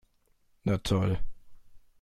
[0.65, 1.13] Na toll!